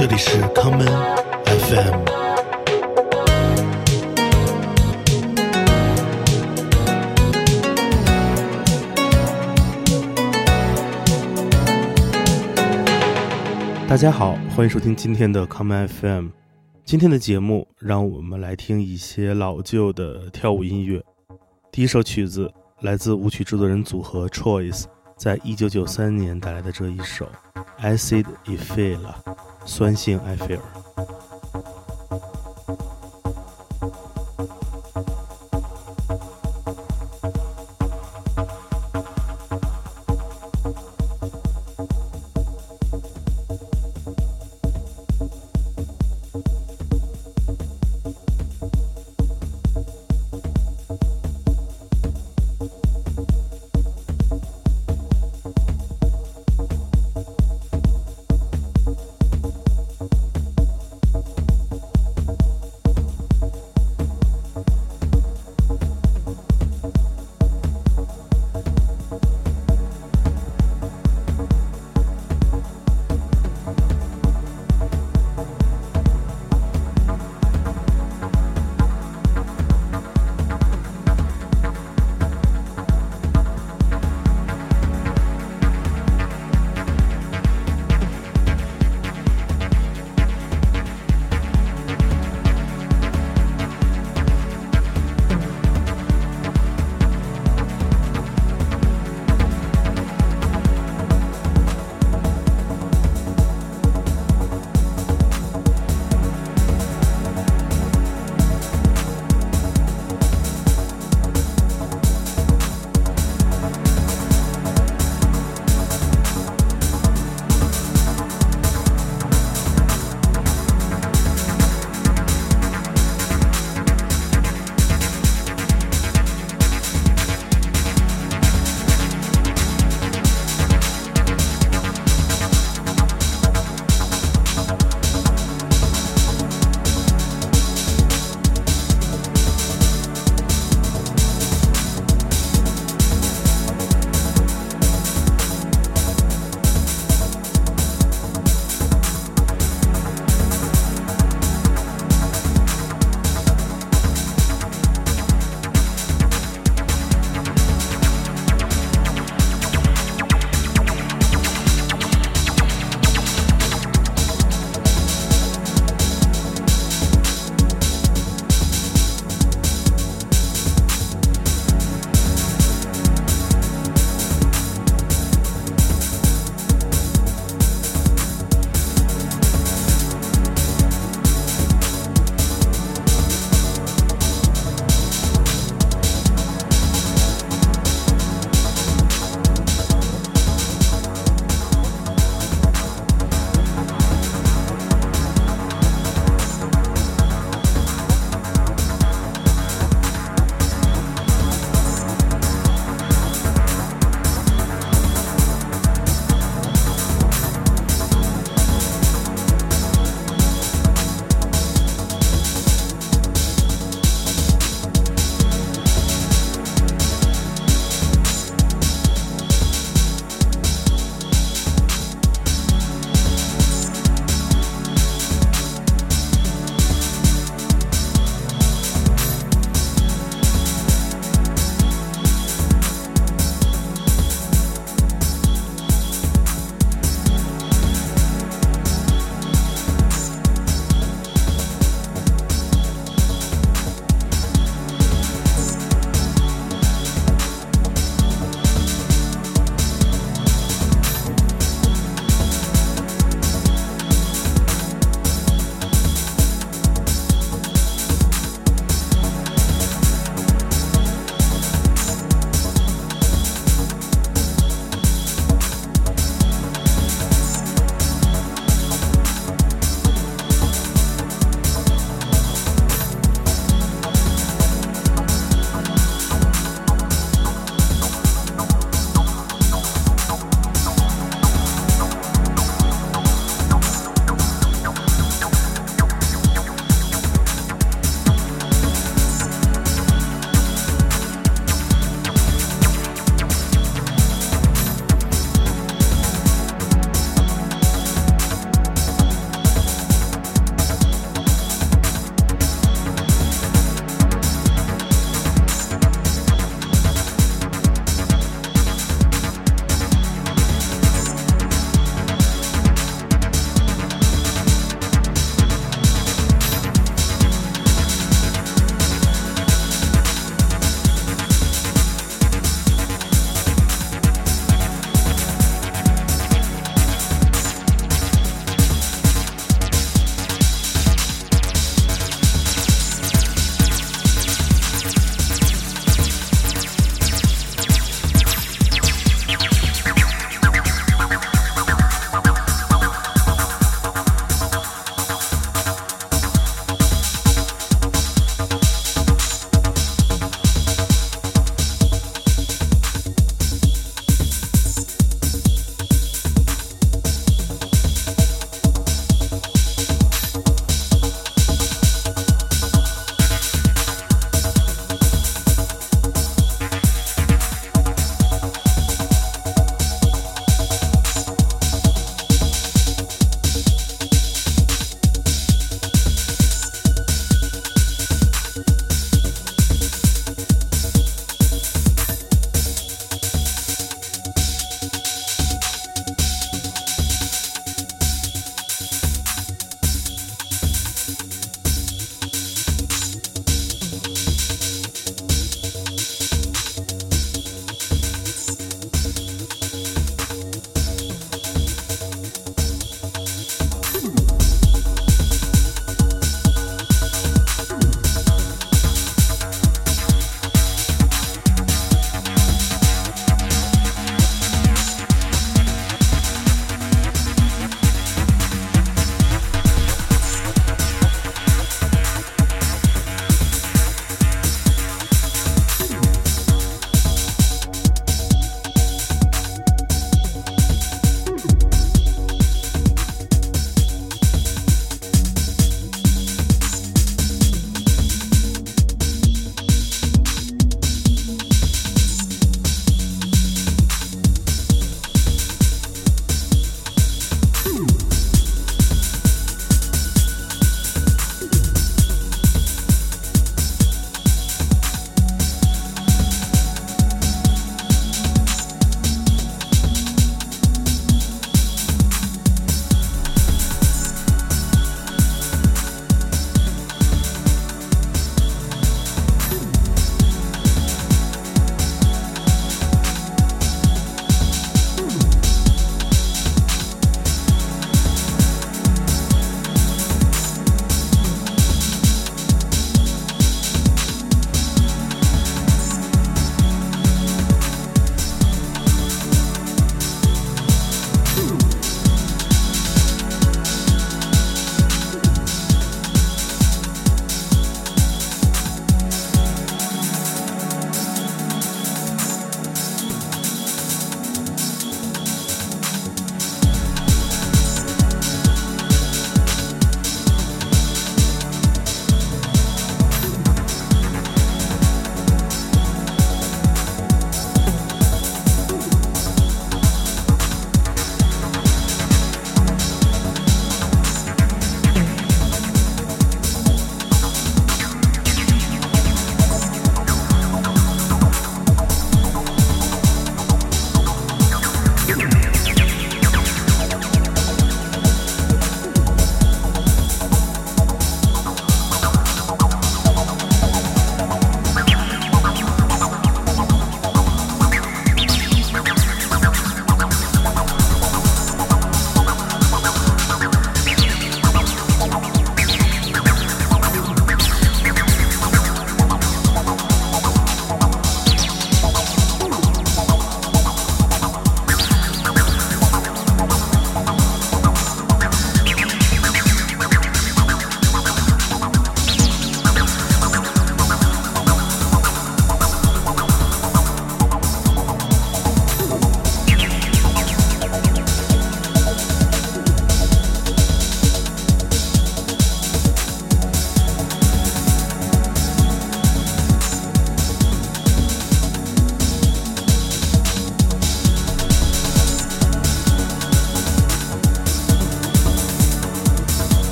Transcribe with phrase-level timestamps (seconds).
[0.00, 0.86] 这里是康门
[1.44, 2.04] FM。
[13.86, 16.28] 大家好，欢迎收听今天的康门 FM。
[16.86, 21.04] 今天的节目，让我们来听一些老旧的跳舞音乐。
[21.70, 24.84] 第一首曲子来自舞曲制作人组合 Choice，
[25.18, 27.26] 在一九九三年带来的这一首
[27.82, 29.14] 《Acid e f e l a
[29.64, 31.29] 酸性埃菲尔。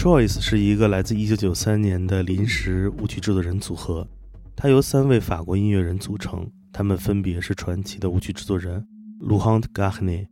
[0.00, 4.08] Choice 是一个来自1993年的临时舞曲制作人组合，
[4.56, 8.82] 它由三位法国音乐人组成，他们分别是传奇的舞曲制作人
[9.20, 10.26] l u h a n t Garnier，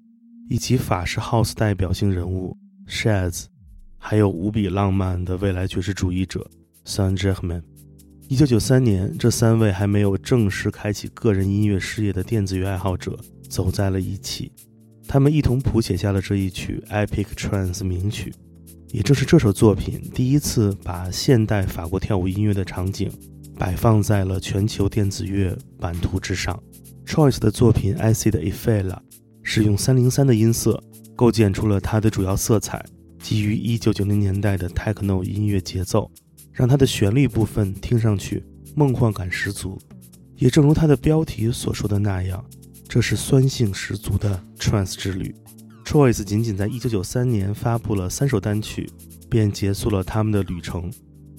[0.49, 2.57] 以及法式 House 代表性人物
[2.89, 3.45] Shaz，
[3.99, 6.51] 还有无比浪漫的未来爵士主义者
[6.87, 7.65] s a n j e r m a n。
[8.31, 13.21] 1993年，这三位还没有正式开启个人音乐事业的电子乐爱好者
[13.51, 14.51] 走在了一起，
[15.07, 18.33] 他们一同谱写下了这一曲 Epic Trance 名曲。
[18.90, 23.11] 也正是这首作品第一次把现代法国跳舞音乐的场景
[23.59, 26.59] 摆放在了全球电子乐版图之上。
[27.07, 28.88] Choice 的作品《I See the Effet》
[29.42, 30.83] 使用三零三的音色
[31.16, 32.85] 构建出了它的主要色彩，
[33.23, 36.11] 基于一九九零年代的 Techno 音乐节奏，
[36.52, 39.78] 让它的旋律部分听上去梦幻感十足。
[40.37, 42.45] 也正如它的标题所说的那样，
[42.88, 45.35] 这是酸性十足的 Trance 之旅。
[45.88, 48.87] Choice 仅仅在一九九三年发布了三首单曲，
[49.30, 50.92] 便结束了他们的旅程，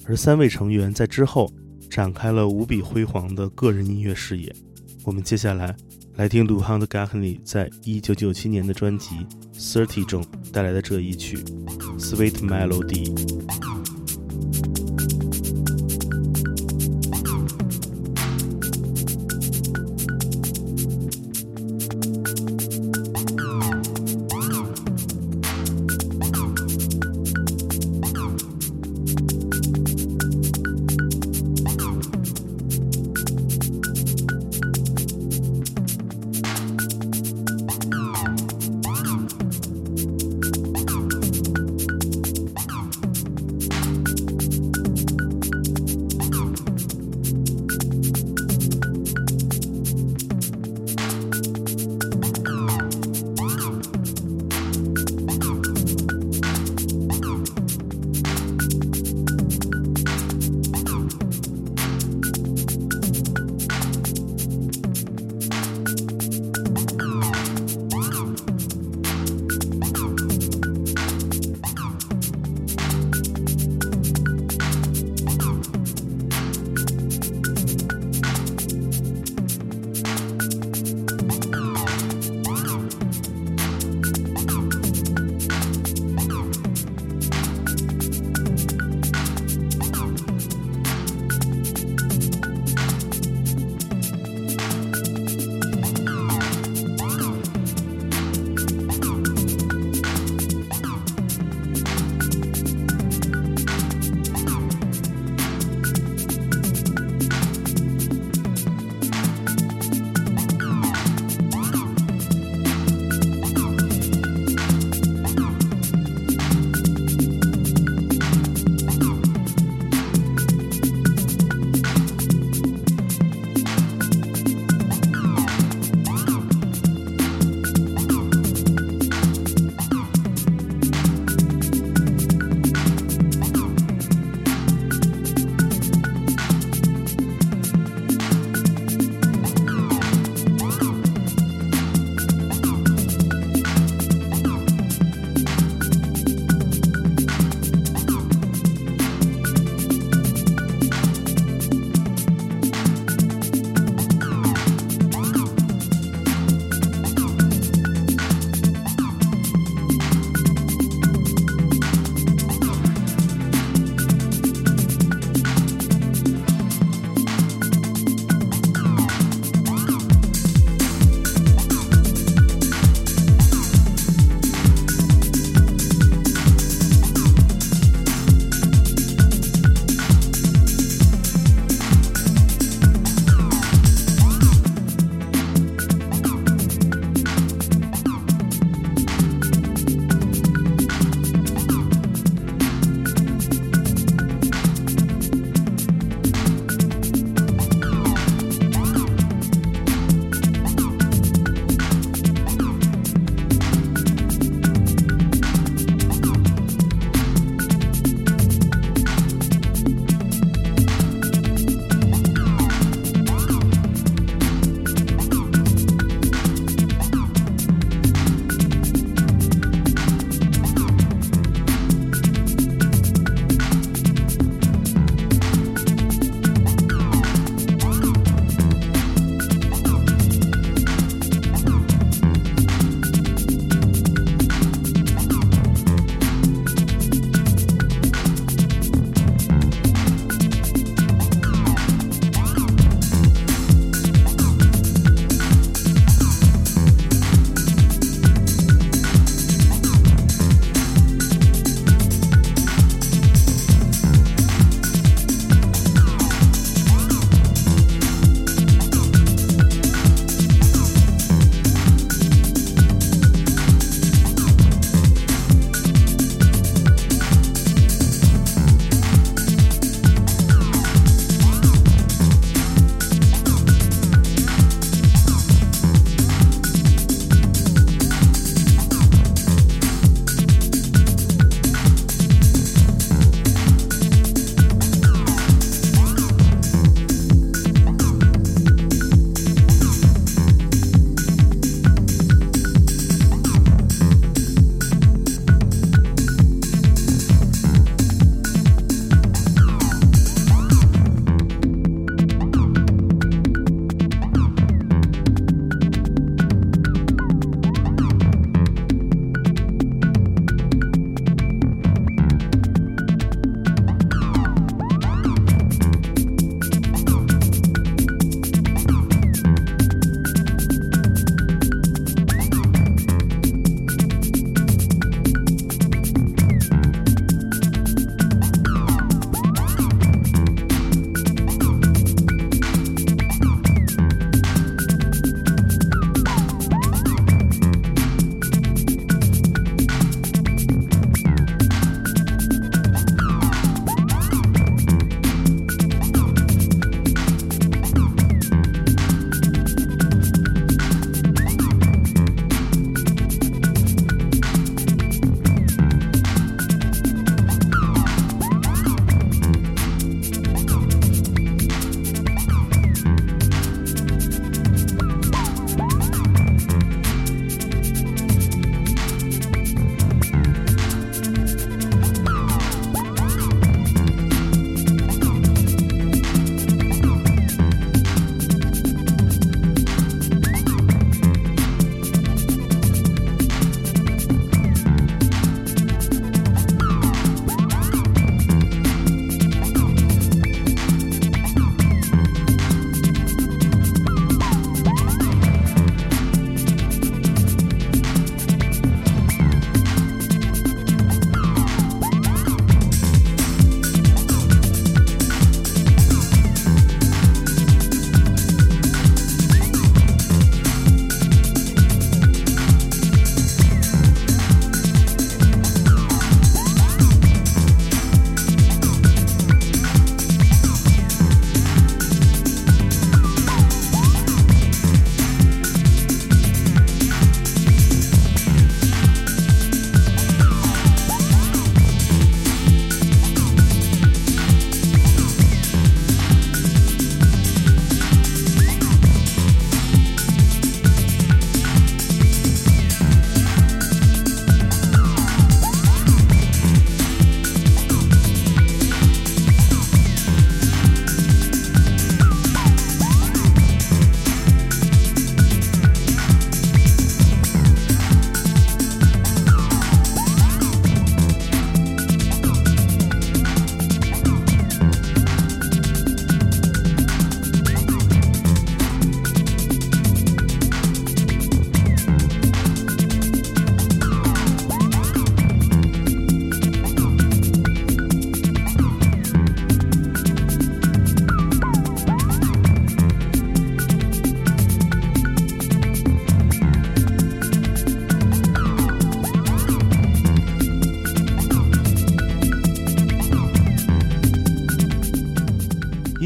[0.04, 1.48] 而三位成员在之后
[1.88, 4.52] 展开了无比辉煌的个人音乐事业。
[5.04, 5.72] 我们接下来
[6.16, 9.14] 来听鲁汉的 Garnier 在一九九七年的专辑
[9.56, 11.36] 《Thirty》中带来的这一曲
[12.00, 13.14] 《Sweet Melody》。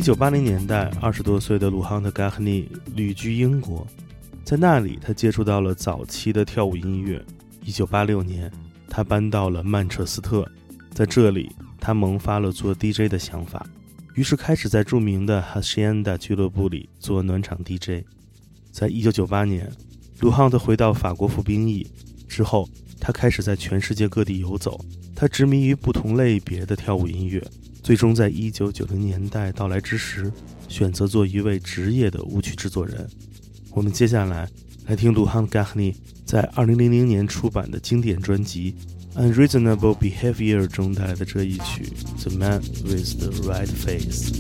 [0.04, 3.86] 九八零年代，二十多岁的鲁汉特·加赫尼旅居英国，
[4.44, 7.24] 在那里他接触到了早期的跳舞音乐。
[7.64, 8.52] 一九八六年，
[8.86, 10.46] 他搬到了曼彻斯特，
[10.92, 13.66] 在这里他萌发了做 DJ 的想法，
[14.12, 18.04] 于是开始在著名的 Hacienda 俱乐部里做暖场 DJ。
[18.70, 19.72] 在一九九八年，
[20.20, 21.90] 鲁汉特回到法国服兵役
[22.28, 22.68] 之后，
[23.00, 24.78] 他开始在全世界各地游走，
[25.16, 27.42] 他执迷于不同类别的跳舞音乐。
[27.84, 30.32] 最终，在一九九零年代到来之时，
[30.68, 33.06] 选择做一位职业的舞曲制作人。
[33.72, 34.48] 我们接下来
[34.86, 35.94] 来听鲁汉·盖赫尼
[36.24, 38.74] 在二零零零年出版的经典专辑
[39.20, 41.92] 《Unreasonable Behavior》中带来的这一曲
[42.22, 44.32] 《The Man with the Red Face》。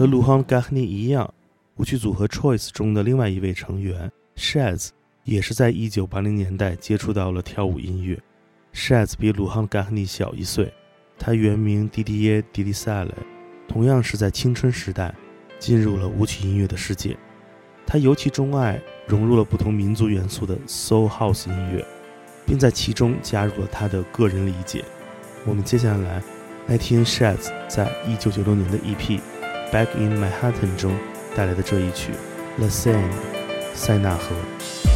[0.00, 1.30] 和鲁汉·加尼一样，
[1.76, 4.88] 舞曲组合 Choice 中的另外一位成员 Shaz
[5.24, 8.18] 也是在1980年代接触到了跳舞音乐。
[8.72, 10.72] Shaz 比鲁汉·加尼小一岁，
[11.18, 13.12] 他原名迪迪耶·迪利萨雷，
[13.68, 15.14] 同样是在青春时代
[15.58, 17.14] 进入了舞曲音乐的世界。
[17.86, 21.86] 他尤其钟爱融入了不同民族元素的 Soul House 音乐，
[22.46, 24.82] 并在其中加入了他的个人理解。
[25.44, 26.22] 我们接下来
[26.68, 29.18] 来听 Shaz 在1996年的 EP
[29.71, 30.97] 《Back in Manhattan》中
[31.35, 32.11] 带来的这一曲《
[32.59, 33.11] The Seine》
[33.73, 34.88] 塞纳河。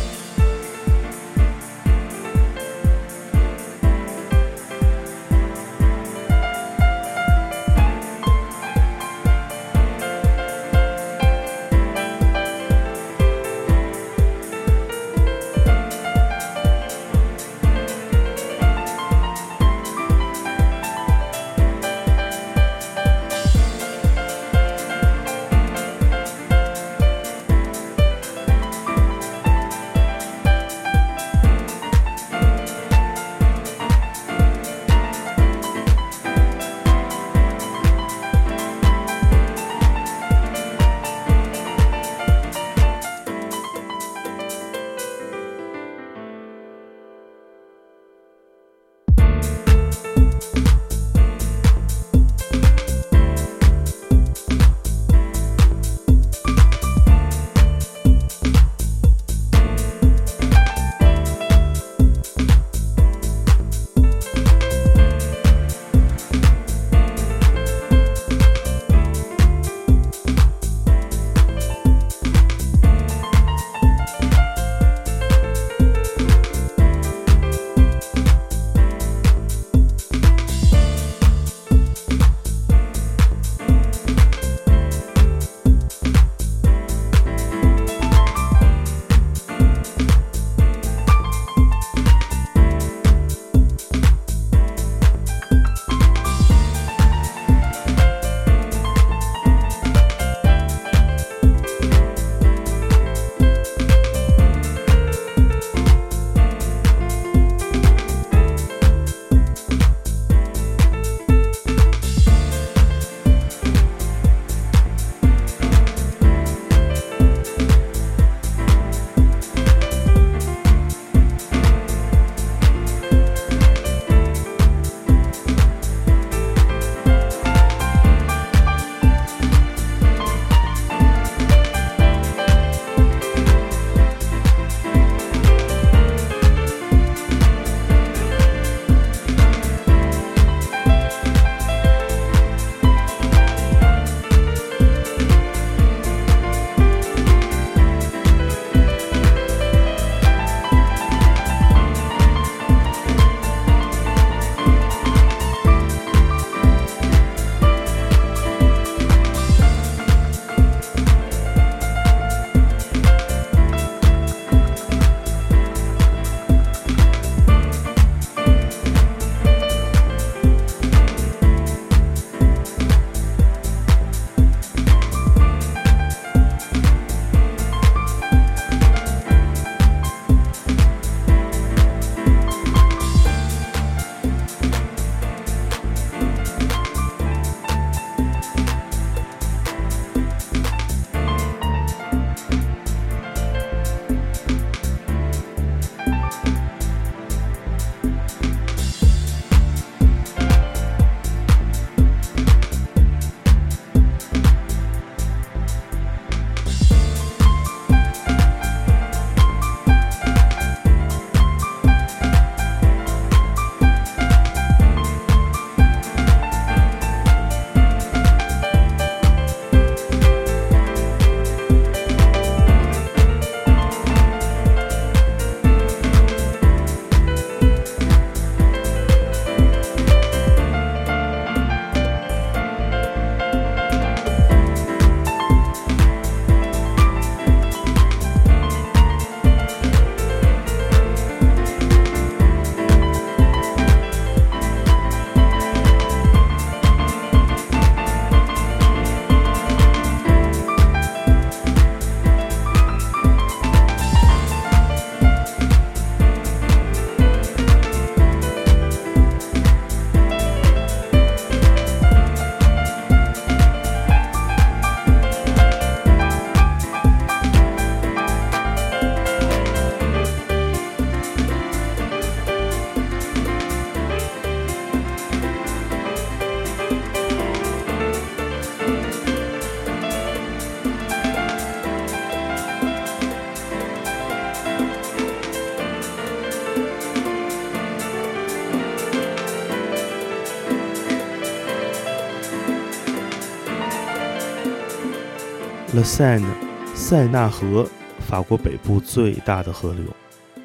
[295.95, 296.45] ，La Seine，
[296.93, 297.89] 塞纳河，
[298.29, 300.05] 法国北部最大的河流，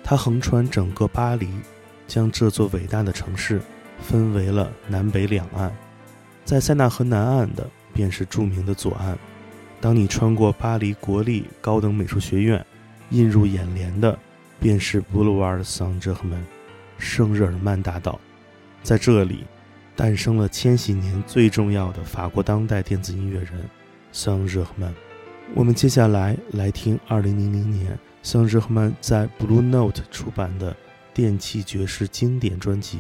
[0.04, 1.48] 它横穿整个巴黎，
[2.08, 3.62] 将这座伟大的城市
[4.02, 5.72] 分为了南北两岸。
[6.44, 9.16] 在塞纳河南岸的，便是著名的左岸。
[9.80, 12.66] 当你穿过巴黎国立高等美术学院，
[13.12, 14.18] 映入眼帘的，
[14.60, 16.42] 便是 Boulevard Saint-Germain，
[16.98, 18.20] 圣日耳曼大道。
[18.82, 19.44] 在这里，
[19.96, 23.70] 诞生了千禧年最重要的法国当代电子音乐人
[24.12, 24.92] 桑热曼。
[25.56, 30.76] 我们接下来来听2000年桑热曼在 Blue Note 出版的
[31.12, 33.00] 电气爵士经典专辑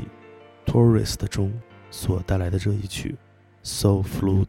[0.72, 1.54] 《Tourist》中
[1.91, 3.16] 所带来的这一曲
[3.68, 4.45] 《Soul Flute》。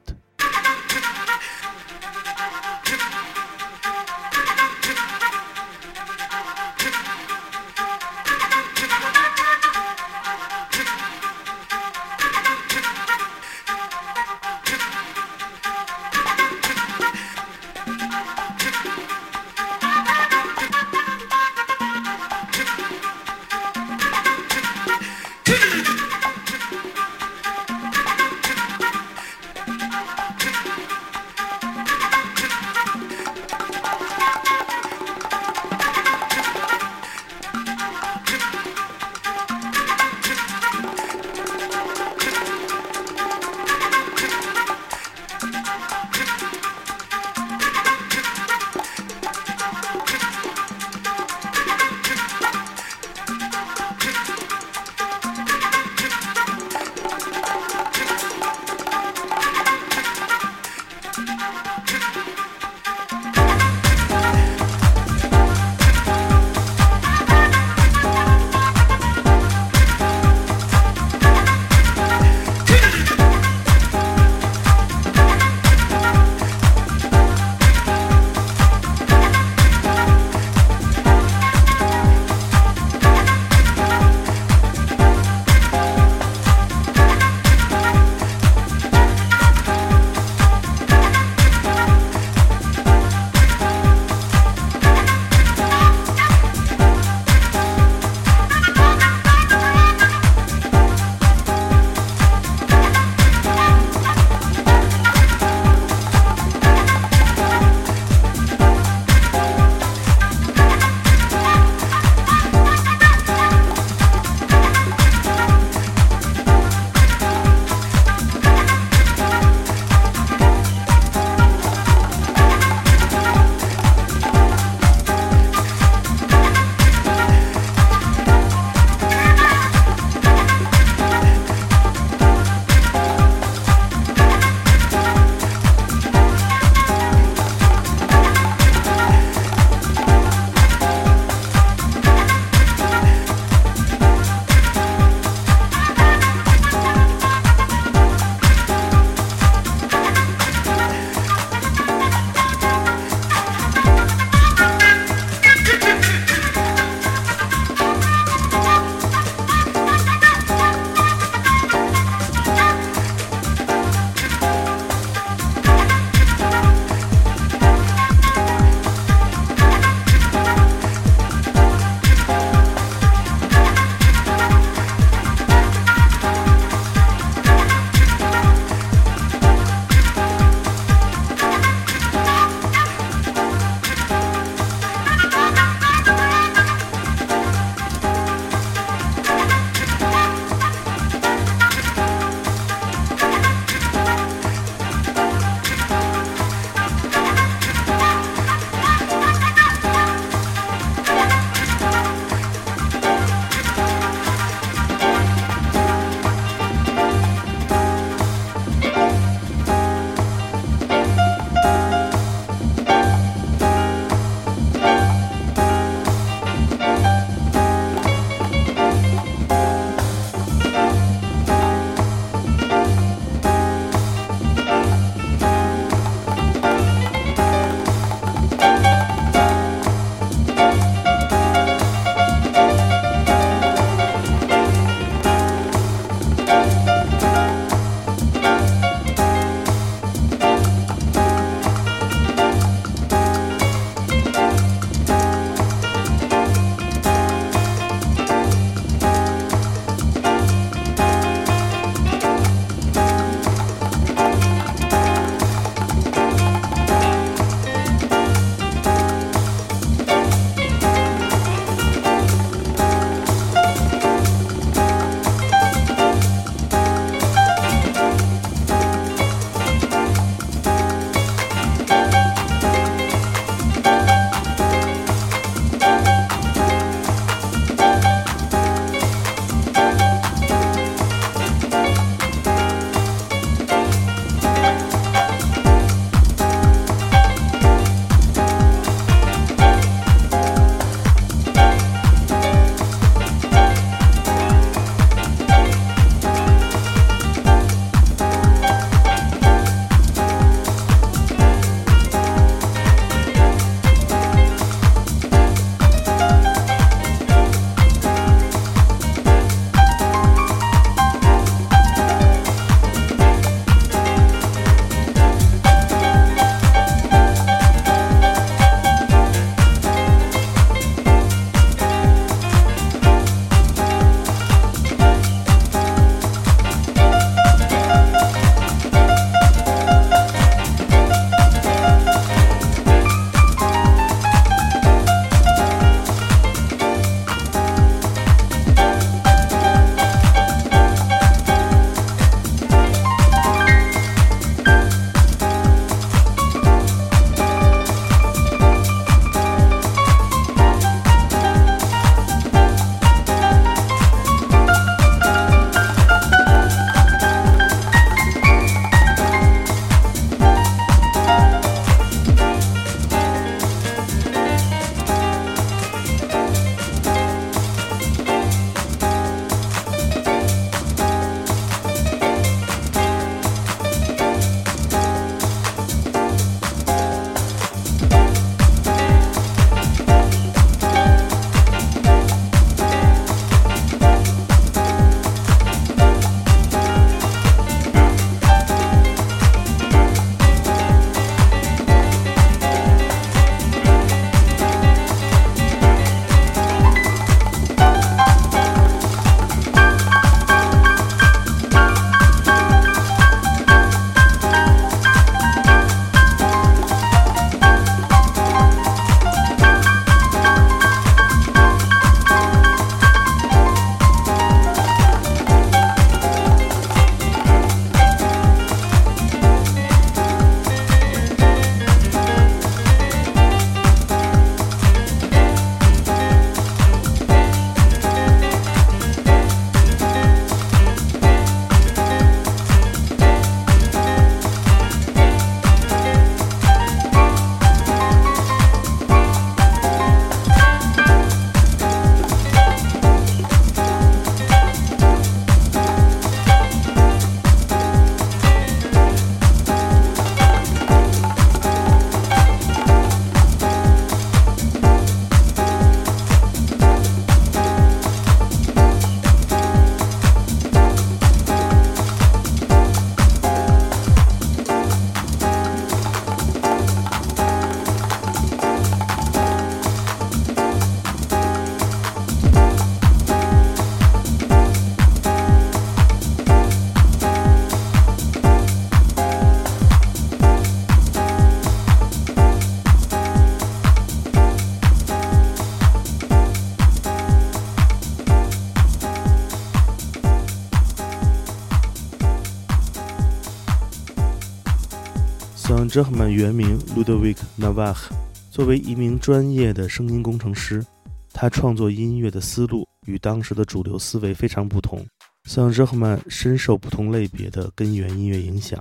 [495.91, 498.11] 哲赫曼原名 Ludovic Navach，
[498.49, 500.87] 作为一名专业的声音工程师，
[501.33, 505.05] 他创作音乐的思路与当时的主流思维非常不同。
[505.49, 508.81] 桑哲赫曼深受不同类别的根源音乐影响，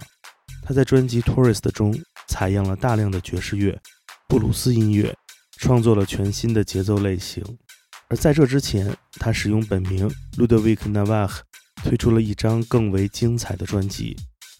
[0.62, 3.76] 他在专辑《Tourist》中采样了大量的爵士乐、
[4.28, 5.12] 布鲁斯音乐，
[5.58, 7.44] 创作了全新的节奏类型。
[8.10, 10.08] 而在这之前，他使用本名
[10.38, 11.40] Ludovic Navach，
[11.84, 14.16] 推出了一张更为精彩的专辑。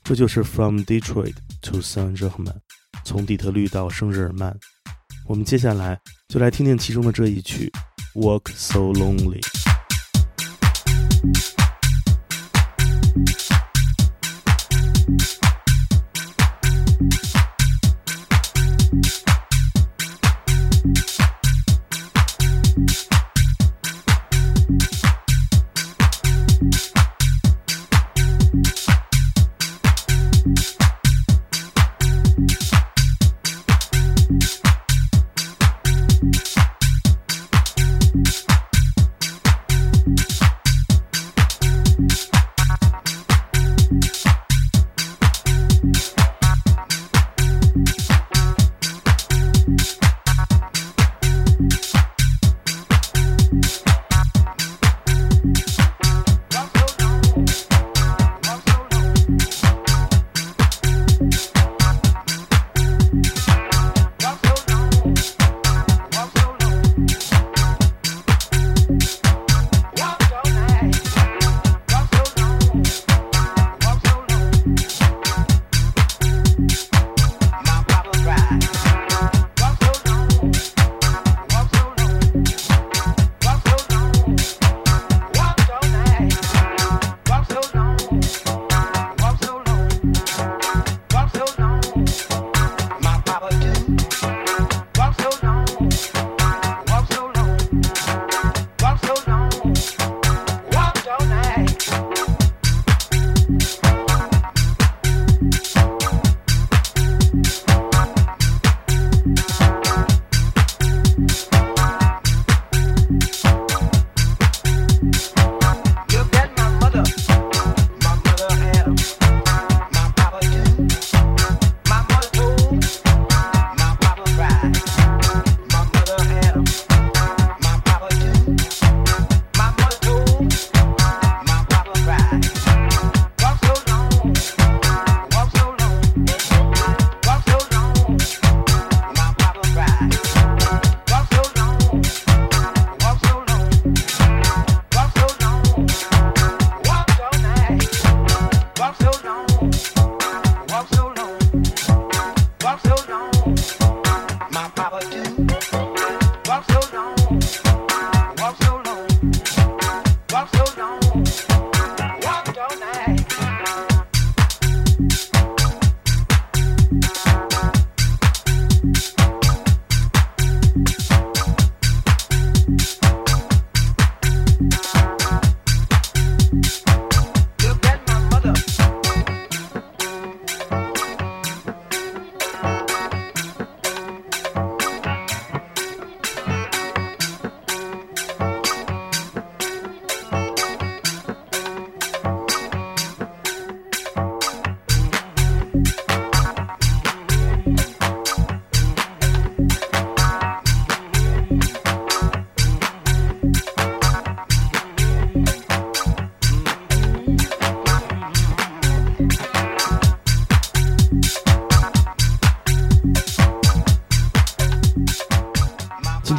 [0.10, 2.46] 这就是《From Detroit to San German》，
[3.06, 4.58] 从底特律到圣日耳曼。
[5.28, 7.72] 我们接下来就来听听其中的这一曲
[8.20, 9.40] 《Walk So Lonely》。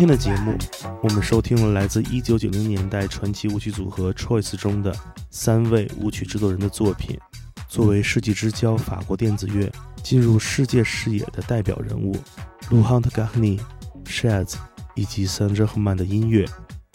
[0.01, 0.57] 天的节目，
[1.03, 4.96] 我们收听了来自1990年代传奇舞曲组合 Choice 中的
[5.28, 7.18] 三位舞曲制作人的作品。
[7.68, 9.70] 作为世纪之交法国电子乐
[10.03, 12.16] 进入世界视野的代表人物
[12.70, 13.61] h a n t Garnier、
[14.07, 14.55] Shaz
[14.94, 16.48] 以及 Saint Germain 的音乐，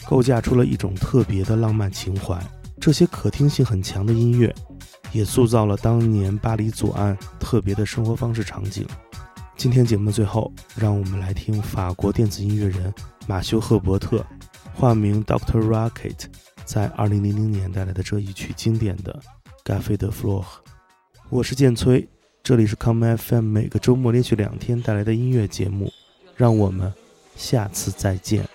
[0.08, 2.36] 构架出了一种特别的浪漫情怀。
[2.80, 4.52] 这些可听性很强的音乐，
[5.12, 8.84] 也塑造了当年巴黎左岸特别的生活方式场景。
[9.56, 12.92] 今天节目的最后，让我们来听法国电子音乐人
[13.26, 14.24] 马修·赫伯特
[14.74, 16.26] （化名 Doctor Rocket）
[16.66, 19.12] 在2000年带来的这一曲经典的
[19.64, 20.44] 《g a f e de f l o r》。
[21.30, 22.06] 我是剑崔，
[22.42, 25.90] 这里是 Come FM，每个周末连续两天带来的音乐节目。
[26.36, 26.92] 让我们
[27.34, 28.46] 下次再见。